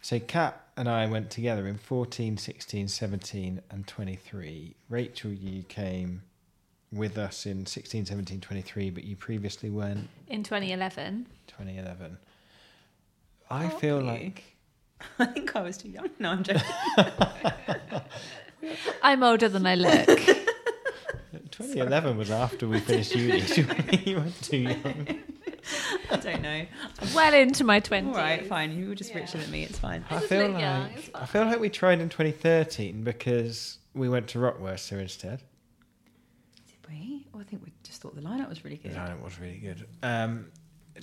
[0.00, 4.74] So Kat and I went together in 14, 16, 17, and 23.
[4.88, 6.22] Rachel, you came
[6.92, 12.18] with us in 16, 17, 23, but you previously went In 2011, 2011.
[13.50, 14.18] I How feel old were you?
[14.18, 14.44] like
[15.18, 16.62] i think i was too young no i'm joking
[19.02, 20.06] I'm older than I look.
[21.50, 23.42] 2011 was after we finished uni.
[24.04, 25.22] you were too young.
[26.10, 26.64] I don't know
[27.14, 28.06] well into my 20s.
[28.08, 29.18] all right fine you were just Yeah.
[29.20, 32.00] richer than me it's fine I Just feel like young, I feel like we tried
[32.00, 35.42] in 2013 because we went to Rockworcester instead.
[36.66, 37.26] Did we?
[37.34, 38.98] Oh, I think we just thought the lineup was really The good.
[38.98, 39.86] lineup was really good.
[40.02, 40.46] Um,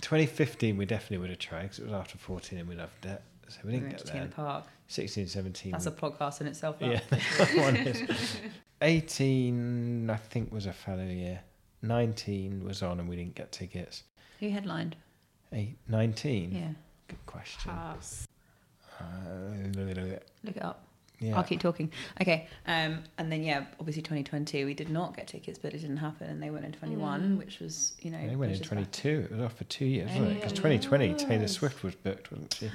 [0.02, 3.22] 2015 we definitely would have tried because it was after 14 and we loved it.
[3.48, 4.34] So we We didn't went to get Tina there.
[4.34, 4.66] Park.
[4.88, 5.72] 16, 17.
[5.72, 6.80] That's a podcast in itself.
[6.80, 6.89] that.
[6.92, 8.04] yeah, that one is.
[8.82, 11.42] 18 I think was a fellow year.
[11.82, 14.04] 19 was on and we didn't get tickets.
[14.43, 14.97] Who headlined?
[15.53, 16.51] Eight, 19.
[16.51, 16.67] Yeah.
[17.08, 17.71] Good question.
[17.71, 18.27] Pass.
[18.99, 19.03] Uh,
[20.43, 20.84] Look it up.
[21.21, 21.38] yeah.
[21.38, 21.89] I'll keep talking.
[22.19, 22.49] Okay.
[22.67, 26.27] Um, and then yeah, obviously 2020 we did not get tickets, but it didn't happen,
[26.29, 27.38] and they went in 21, Mm.
[27.38, 28.17] which was you know.
[28.27, 28.91] They went in pushed us back.
[28.91, 29.10] 22.
[29.10, 30.36] It was off for two years, wasn't it?
[30.36, 31.47] Because Oh, 2020, Taylor.
[31.47, 32.69] Swift was booked, wasn't she?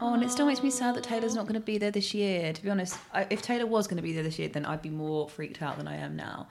[0.00, 2.12] Oh, and it still makes me sad that Taylor's not going to be there this
[2.12, 2.52] year.
[2.52, 4.82] To be honest, I, if Taylor was going to be there this year, then I'd
[4.82, 6.48] be more freaked out than I am now.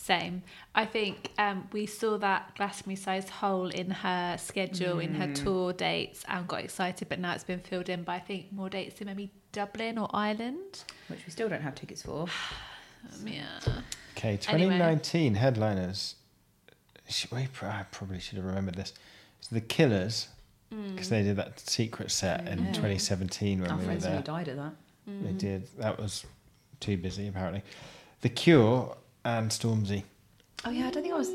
[0.00, 0.44] Same.
[0.76, 5.34] I think um, we saw that Glastonbury sized hole in her schedule, in her Mm.
[5.42, 8.70] tour dates, and got excited, but now it's been filled in by, I think, more
[8.70, 10.84] dates in maybe Dublin or Ireland.
[11.08, 12.22] Which we still don't have tickets for.
[12.22, 13.42] Um, yeah.
[14.16, 14.74] Okay, Anyway.
[14.78, 16.14] 2019 headliners.
[17.32, 18.92] We I probably should have remembered this.
[19.40, 20.28] So the Killers,
[20.72, 20.92] Mm.
[20.92, 22.72] because they did that secret set in Yeah.
[22.72, 24.12] 2017 when Our we were friends there.
[24.12, 24.74] only died at that.
[25.06, 25.38] They Mm.
[25.38, 25.68] did.
[25.78, 26.24] That was
[26.78, 27.62] too busy, apparently.
[28.20, 28.96] The Cure
[29.36, 30.04] and Stormzy.
[30.64, 31.30] Oh yeah, I don't think I was.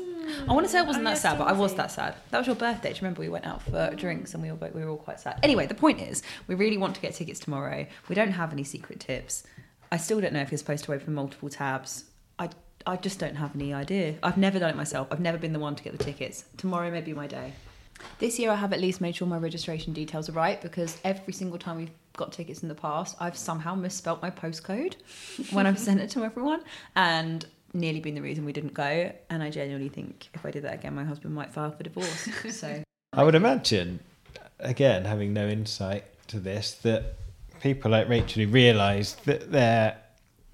[0.48, 2.14] I want to say I wasn't Oh, that yeah, sad, but I was that sad.
[2.30, 2.90] That was your birthday.
[2.90, 4.96] Do you remember we went out for drinks and we were both, we were all
[4.96, 5.38] quite sad.
[5.42, 7.86] Anyway, the point is, we really want to get tickets tomorrow.
[8.08, 9.44] We don't have any secret tips.
[9.92, 12.04] I still don't know if you're supposed to open multiple tabs.
[12.38, 12.50] I
[12.86, 14.16] I just don't have any idea.
[14.22, 15.08] I've never done it myself.
[15.10, 16.44] I've never been the one to get the tickets.
[16.56, 17.52] Tomorrow may be my day.
[18.18, 21.32] This year I have at least made sure my registration details are right because every
[21.32, 24.94] single time we've got tickets in the past, I've somehow misspelt my postcode
[25.52, 26.62] when I've sent it to everyone
[26.96, 29.12] and nearly been the reason we didn't go.
[29.30, 32.28] And I genuinely think if I did that again, my husband might file for divorce.
[32.50, 32.82] So
[33.12, 34.00] I would imagine,
[34.60, 37.14] again, having no insight to this, that
[37.60, 39.98] people like Rachel who realised that their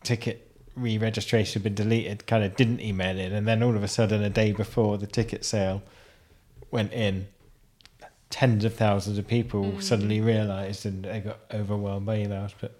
[0.03, 3.83] ticket re registration had been deleted kind of didn't email in, and then all of
[3.83, 5.83] a sudden, a day before the ticket sale
[6.71, 7.27] went in,
[8.31, 9.83] tens of thousands of people Mm.
[9.83, 12.53] suddenly realised and they got overwhelmed by emails.
[12.61, 12.77] But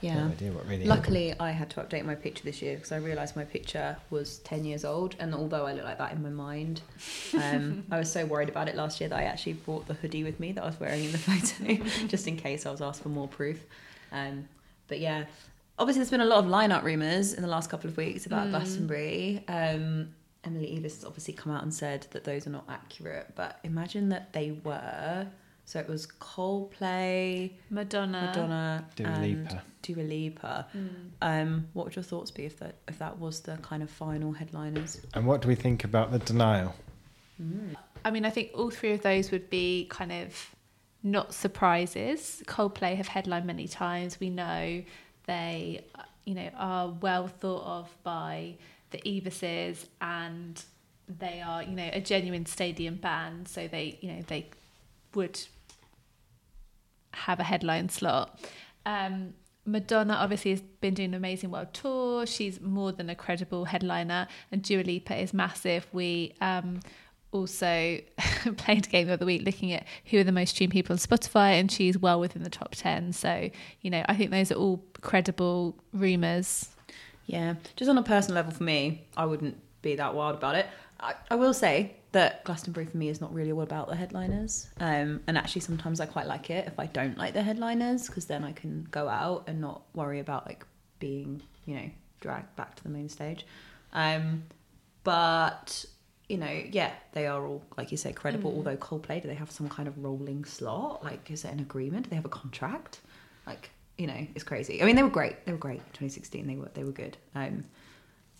[0.00, 0.24] yeah.
[0.24, 0.88] no idea what really happened.
[0.88, 4.38] Luckily, I had to update my picture this year because I realised my picture was
[4.38, 5.16] 10 years old.
[5.18, 6.82] And although I look like that in my mind,
[7.34, 10.24] um, I was so worried about it last year that I actually brought the hoodie
[10.24, 13.02] with me that I was wearing in the photo just in case I was asked
[13.02, 13.64] for more proof.
[14.12, 14.48] Um,
[14.88, 15.24] but yeah,
[15.78, 18.46] obviously, there's been a lot of lineup rumours in the last couple of weeks about
[18.46, 18.50] Mm.
[18.50, 19.44] Glastonbury.
[19.48, 23.58] Um, Emily Eavis has obviously come out and said that those are not accurate, but
[23.64, 25.26] imagine that they were.
[25.66, 28.26] So it was Coldplay, Madonna.
[28.26, 29.62] Madonna, Dua and Lipa.
[29.82, 30.66] Dua Lipa.
[30.74, 31.10] Mm.
[31.20, 34.32] Um, what would your thoughts be if that if that was the kind of final
[34.32, 35.00] headliners?
[35.14, 36.74] And what do we think about the denial?
[38.04, 40.54] I mean, I think all three of those would be kind of
[41.02, 42.42] not surprises.
[42.46, 44.18] Coldplay have headlined many times.
[44.20, 44.82] We know
[45.26, 48.54] they, uh, you know, are well thought of by
[48.90, 50.62] the Eavises and
[51.08, 53.48] they are, you know, a genuine stadium band.
[53.48, 54.46] So they, you know, they
[55.14, 55.40] would
[57.16, 58.38] have a headline slot.
[58.84, 62.24] Um, Madonna obviously has been doing an amazing world tour.
[62.24, 65.86] She's more than a credible headliner, and Dua Lipa is massive.
[65.92, 66.80] We um,
[67.32, 67.66] also
[68.56, 70.98] played a game the other week looking at who are the most tuned people on
[70.98, 73.12] Spotify, and she's well within the top 10.
[73.12, 73.50] So,
[73.80, 76.70] you know, I think those are all credible rumours.
[77.26, 80.66] Yeah, just on a personal level for me, I wouldn't be that wild about it.
[81.00, 84.68] I, I will say that Glastonbury for me is not really all about the headliners.
[84.80, 88.24] Um, and actually, sometimes I quite like it if I don't like the headliners because
[88.24, 90.64] then I can go out and not worry about like
[90.98, 93.46] being, you know, dragged back to the main stage.
[93.92, 94.44] Um,
[95.04, 95.84] but
[96.28, 98.52] you know, yeah, they are all like you say credible.
[98.52, 98.56] Mm.
[98.56, 101.04] Although Coldplay, do they have some kind of rolling slot?
[101.04, 102.04] Like, is it an agreement?
[102.04, 103.00] Do they have a contract?
[103.46, 104.82] Like, you know, it's crazy.
[104.82, 105.44] I mean, they were great.
[105.46, 105.78] They were great.
[105.92, 107.16] 2016, they were they were good.
[107.34, 107.64] Um,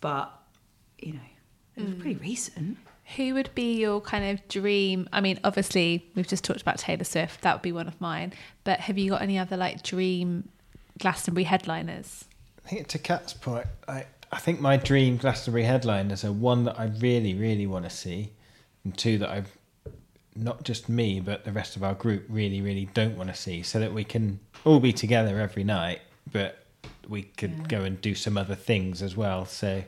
[0.01, 0.33] but
[0.97, 1.19] you know,
[1.77, 1.99] it was Mm.
[2.01, 2.77] pretty recent.
[3.15, 5.07] Who would be your kind of dream?
[5.13, 7.41] I mean, obviously, we've just talked about Taylor Swift.
[7.41, 8.33] That would be one of mine.
[8.65, 10.49] But have you got any other like dream
[10.99, 12.25] Glastonbury headliners?
[12.65, 16.77] I think to Kat's point, I, I think my dream Glastonbury headliners are one that
[16.77, 18.31] I really, really want to see,
[18.83, 19.57] and two that I've
[20.35, 23.63] not just me, but the rest of our group really, really don't want to see,
[23.63, 26.65] so that we can all be together every night, but
[27.07, 27.63] we could Yeah.
[27.69, 29.45] go and do some other things as well.
[29.45, 29.83] So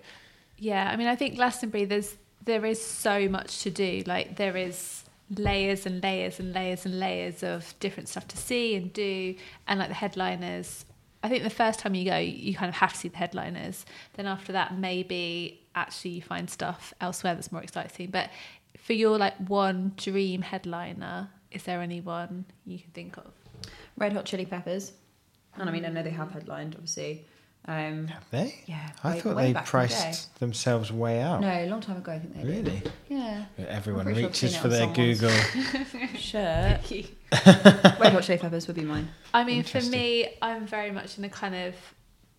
[0.60, 4.04] Yeah, I mean, I think Glastonbury, there's there is so much to do.
[4.06, 5.04] Like there is
[5.36, 9.36] layers and layers and layers and layers of different stuff to see and do,
[9.68, 10.86] and like the headliners.
[11.22, 13.86] I think the first time you go, you kind of have to see the headliners.
[14.14, 18.10] Then after that, maybe actually you find stuff elsewhere that's more exciting.
[18.10, 18.30] But
[18.78, 23.32] for your like one dream headliner, is there anyone you can think of?
[23.98, 24.94] Red Hot Chili Peppers,
[25.56, 26.34] and I mean, I know they have mm.
[26.34, 27.26] headlined, obviously.
[27.72, 28.64] Um, have they?
[28.66, 31.42] yeah, I way- thought way they back in the priced themselves way out.
[31.42, 32.66] No, a long time ago, I think they did.
[32.66, 32.84] Really?
[33.10, 36.16] Yeah, everyone pretty sure reaches for their someone's- Google.
[36.18, 36.80] sure.
[37.32, 39.10] Red Hot Chili Peppers would be mine.
[39.34, 41.76] I mean, for me, I'm very much in a kind of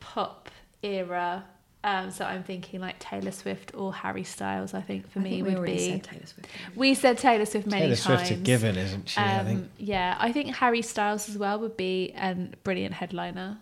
[0.01, 0.49] pop
[0.83, 1.45] era.
[1.83, 4.75] Um, so I'm thinking like Taylor Swift or Harry Styles.
[4.75, 5.79] I think for I me think we would be.
[5.79, 6.49] said Taylor Swift.
[6.75, 6.79] we?
[6.90, 8.19] We said Taylor Swift many Taylor times.
[8.21, 9.19] Swift's a given, isn't she?
[9.21, 9.61] I think.
[9.61, 13.59] Um, yeah, I think Harry Styles as well would be a brilliant headliner.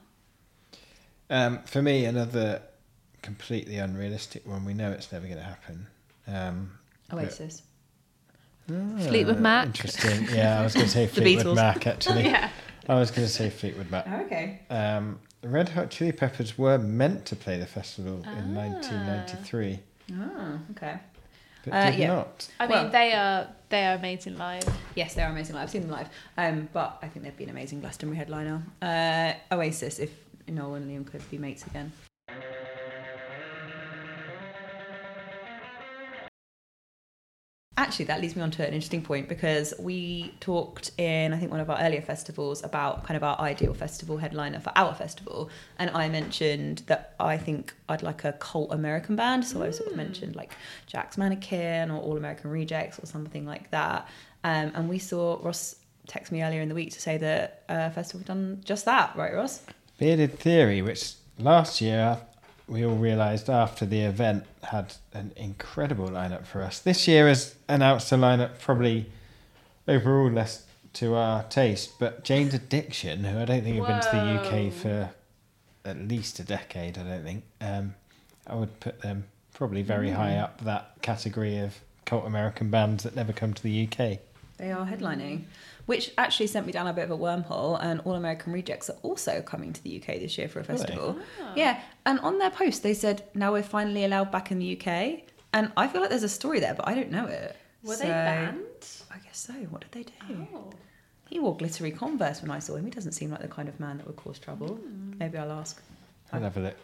[1.31, 2.63] Um, for me, another
[3.23, 4.65] completely unrealistic one.
[4.65, 5.87] We know it's never going to happen.
[6.27, 6.73] Um,
[7.13, 7.63] Oasis.
[8.67, 9.67] Fleetwood ah, Mac.
[9.67, 10.27] Interesting.
[10.35, 11.57] Yeah, I was going to say Fleetwood.
[11.57, 11.87] Mac.
[11.87, 12.51] Actually, yeah.
[12.89, 14.07] I was going to say Fleetwood Mac.
[14.09, 14.61] Oh, okay.
[14.71, 18.63] Um, Red Hot Chili Peppers were meant to play the festival in Ah.
[18.63, 19.79] 1993,
[20.13, 20.99] Oh, okay.
[21.65, 22.07] but Uh, did yeah.
[22.09, 22.49] not.
[22.61, 24.65] I mean, they are they are amazing live.
[24.95, 25.65] Yes, they are amazing live.
[25.65, 26.09] I've seen them live.
[26.39, 28.63] Um, but I think they'd be an amazing Glastonbury headliner.
[28.83, 30.11] Uh, Oasis, if
[30.55, 31.93] Noel and Liam could be mates again.
[37.77, 41.53] Actually, that leads me on to an interesting point because we talked in, I think,
[41.53, 45.49] one of our earlier festivals about kind of our ideal festival headliner for our festival.
[45.79, 49.45] And I mentioned that I think I'd like a cult American band.
[49.45, 49.99] So I sort of Mm.
[49.99, 50.55] mentioned like
[50.89, 54.09] Jack's Mannequin or All American Rejects or something like that.
[54.43, 55.77] Um, and we saw Ross
[56.09, 59.15] text me earlier in the week to say that uh, festival had done just that,
[59.15, 59.63] right, Ross?
[59.99, 62.19] Bearded Theory, which last year
[62.67, 66.79] we all realised after the event had an incredible lineup for us.
[66.79, 69.07] This year has announced a lineup probably
[69.87, 74.11] overall less to our taste, but Jane's Addiction, who I don't think have been to
[74.11, 75.11] the UK for
[75.85, 77.45] at least a decade, I don't think.
[77.61, 77.95] Um,
[78.47, 80.43] I would put them probably very high Mm.
[80.43, 84.19] up that category of cult American bands that never come to the UK.
[84.59, 85.45] They are headlining,
[85.87, 87.79] which actually sent me down a bit of a wormhole.
[87.83, 91.17] And All American Rejects are also coming to the UK this year for a festival.
[91.41, 91.53] Ah.
[91.57, 95.21] Yeah, and on their post they said now we're finally allowed back in the UK,
[95.53, 97.57] and I feel like there's a story there, but I don't know it.
[97.85, 98.59] Were So, they banned?
[99.11, 99.53] I guess so.
[99.55, 100.47] What did they do?
[100.55, 100.71] Oh.
[101.31, 102.85] He wore glittery Converse when I saw him.
[102.85, 104.77] He doesn't seem like the kind of man that would cause trouble.
[104.77, 105.13] Hmm.
[105.19, 105.81] Maybe I'll ask.
[106.33, 106.77] I'll have a look.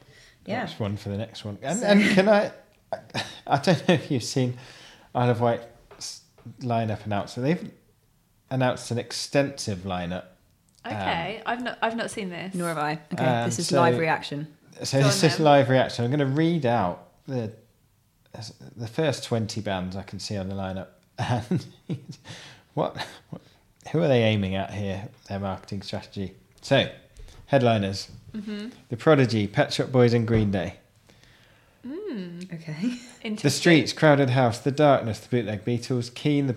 [0.47, 0.61] Yeah.
[0.61, 1.59] Next one for the next one.
[1.63, 2.53] And, So- and can I?
[3.47, 4.57] I don't know if you've seen
[5.15, 5.65] Isle of Wight's
[6.61, 7.47] lineup announcement.
[7.61, 7.71] They've
[8.51, 10.25] announced an extensive lineup.
[10.87, 12.55] Okay, I've not I've not seen this.
[12.55, 12.99] Nor have I.
[13.13, 14.49] Okay, Um, this is so- live reaction.
[14.83, 15.45] So Go this is then.
[15.45, 16.05] live reaction.
[16.05, 17.53] I'm going to read out the
[18.77, 20.89] the first twenty bands I can see on the lineup.
[21.17, 21.65] And
[22.75, 22.97] what,
[23.31, 23.41] what
[23.93, 25.09] who are they aiming at here?
[25.29, 26.35] Their marketing strategy.
[26.61, 26.89] So
[27.47, 28.71] headliners: Mm-hmm.
[28.89, 30.79] The Prodigy, Pet Shop Boys, and Green Day.
[31.87, 32.53] Mm.
[32.55, 33.35] Okay.
[33.37, 36.57] The Streets, Crowded House, The Darkness, The Bootleg Beatles, Keane, The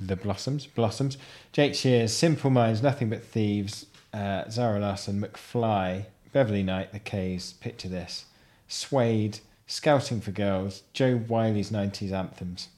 [0.00, 1.18] The Blossoms, Blossoms,
[1.52, 7.54] Jake Shears, Simple Minds, Nothing But Thieves, uh, Zara Larsson, McFly, Beverly Knight, The K's,
[7.54, 8.24] Picture This,
[8.68, 12.68] Suede, Scouting for Girls, Jo Whiley's 90s Anthems.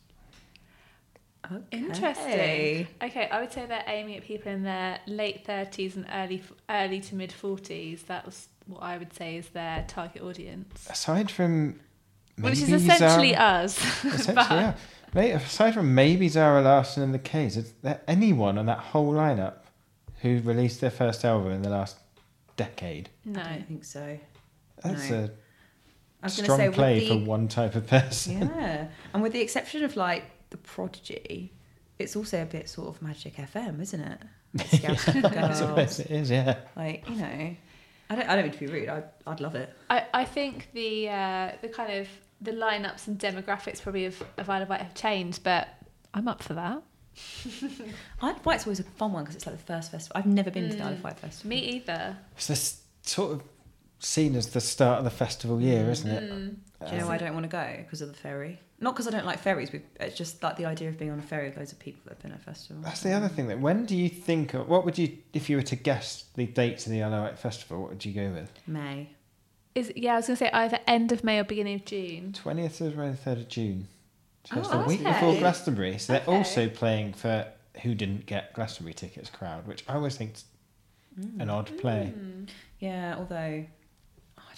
[1.71, 2.87] Interesting.
[3.03, 7.01] Okay, I would say they're aiming at people in their late thirties and early early
[7.01, 8.03] to mid forties.
[8.05, 11.81] That was what I would say is their target audience, Aside from
[12.39, 13.79] which is essentially Zara, us.
[14.05, 14.35] essentially,
[15.13, 15.37] but yeah.
[15.39, 19.55] Aside from maybe Zara Larsson and The K's, is there anyone on that whole lineup
[20.23, 21.97] who released their first album in the last
[22.57, 23.11] decade?
[23.25, 24.19] no, I don't think so.
[24.83, 25.17] That's No.
[25.17, 25.31] a
[26.23, 28.41] I was going to strong say play the, for one type of person.
[28.55, 31.53] Yeah, and with the exception of like the Prodigy,
[31.99, 34.19] it's also a bit sort of Magic FM, isn't it?
[34.55, 36.57] Like Scout I it is, yeah.
[36.77, 37.57] Like you know,
[38.11, 38.29] I don't.
[38.29, 38.89] I don't mean to be rude.
[38.89, 39.73] I, I'd love it.
[39.89, 42.09] I, I think the uh, the kind of
[42.41, 45.69] the lineups and demographics probably of, of Isle of Wight have changed, but
[46.15, 46.83] I'm up for that.
[48.23, 50.19] Isle of Wight's always a fun one because it's like the first festival.
[50.19, 51.05] I've never been to the Isle of Mm.
[51.05, 51.49] Wight festival.
[51.49, 52.17] Me either.
[52.37, 53.43] It's this sort of
[53.99, 55.91] seen as the start of the festival year, Mm.
[55.91, 56.33] isn't it?
[56.33, 56.57] Mm.
[56.87, 57.75] Do you know Uh, why I don't want to go?
[57.79, 58.59] Because of the ferry.
[58.81, 59.69] Not because I don't like ferries.
[59.71, 62.01] But it's just like the idea of being on a ferry with loads of people
[62.05, 62.83] that have been at a festival.
[62.83, 63.49] That's the other thing.
[63.49, 64.55] That when do you think?
[64.55, 67.23] Of, what would you, if you were to guess the dates of the Isle of
[67.25, 67.83] Wight festival?
[67.83, 68.51] What would you go with?
[68.67, 69.11] May.
[69.75, 72.33] Is yeah, I was gonna say either end of May or beginning of June.
[72.33, 73.87] Twentieth or the third of June.
[74.45, 75.99] So it's Oh, the week before Glastonbury.
[75.99, 76.33] So they're Okay.
[76.37, 77.47] also playing for
[77.83, 80.33] who didn't get Glastonbury tickets crowd, which I always think
[81.21, 81.41] Mm.
[81.43, 82.13] an odd play.
[82.17, 82.49] Mm.
[82.79, 83.69] Yeah, although I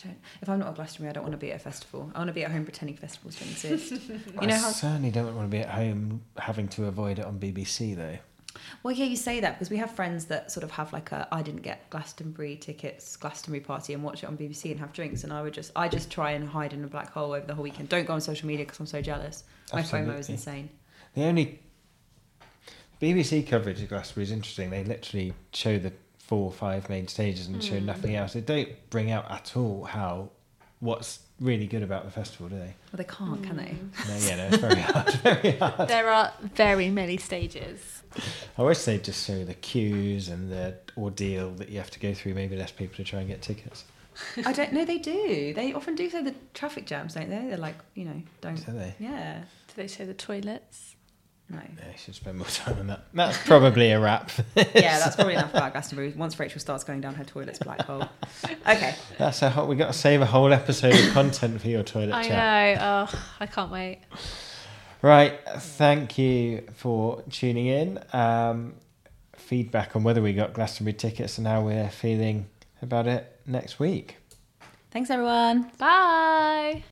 [0.04, 0.18] don't.
[0.40, 2.10] If I'm not at Glastonbury, I don't want to be at a festival.
[2.14, 3.92] I want to be at home pretending festivals don't exist.
[4.38, 4.70] I you know how?
[4.70, 8.18] certainly don't want to be at home having to avoid it on BBC though.
[8.82, 11.26] Well, yeah, you say that because we have friends that sort of have like a
[11.32, 15.24] I didn't get Glastonbury tickets, Glastonbury party, and watch it on BBC and have drinks,
[15.24, 17.54] and I would just I just try and hide in a black hole over the
[17.54, 17.88] whole weekend.
[17.88, 19.44] Don't go on social media because I'm so jealous.
[19.72, 20.68] My FOMO is insane.
[21.14, 21.60] The only
[23.00, 24.70] BBC coverage of Glastonbury is interesting.
[24.70, 25.92] They literally show the
[26.32, 27.84] four or five main stages and show Mm.
[27.84, 28.32] nothing else.
[28.32, 30.30] They don't bring out at all how
[30.80, 32.74] what's really good about the festival, do they?
[32.90, 33.74] Well, they can't, can they?
[33.74, 34.08] Mm.
[34.08, 35.88] No, yeah, no, it's very hard, very hard.
[35.90, 38.02] There are very many stages.
[38.56, 42.14] I wish they'd just show the queues and the ordeal that you have to go
[42.14, 42.32] through.
[42.32, 43.84] Maybe less people to try and get tickets.
[44.46, 44.86] I don't know.
[44.86, 45.52] They do.
[45.52, 47.46] They often do say the traffic jams, don't they?
[47.46, 48.64] They're like, you know, don't.
[48.64, 48.94] Do they?
[48.98, 49.40] Yeah.
[49.68, 50.96] Do they show the toilets?
[51.52, 51.60] No.
[51.76, 53.04] They should spend more time on that.
[53.12, 54.30] That's probably a wrap.
[54.56, 56.12] Yeah, that's probably enough about Glastonbury.
[56.16, 58.08] Once Rachel starts going down her toilet's black hole.
[58.66, 58.94] Okay.
[59.18, 62.14] That's a whole, we got to save a whole episode of content for your toilet
[62.14, 62.78] I chat.
[62.78, 62.82] know.
[63.12, 64.00] Oh, I can't wait.
[65.02, 65.38] Right.
[65.58, 67.98] Thank you for tuning in.
[68.12, 68.74] Um,
[69.36, 72.46] feedback on whether we got Glastonbury tickets and how we're feeling
[72.80, 74.16] about it next week.
[74.90, 75.70] Thanks, everyone.
[75.78, 76.82] Bye.